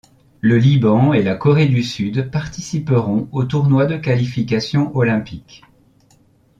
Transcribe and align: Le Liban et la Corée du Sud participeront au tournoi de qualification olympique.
Le 0.39 0.57
Liban 0.57 1.13
et 1.13 1.21
la 1.21 1.35
Corée 1.35 1.67
du 1.67 1.83
Sud 1.83 2.31
participeront 2.31 3.29
au 3.31 3.43
tournoi 3.43 3.85
de 3.85 3.97
qualification 3.97 4.97
olympique. 4.97 5.61